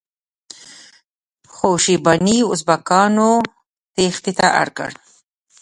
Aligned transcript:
خو 1.53 1.69
شیباني 1.83 2.37
ازبکانو 2.53 3.31
تیښتې 3.95 4.31
ته 4.39 4.47
اړ 4.61 4.67
کړ. 4.77 4.91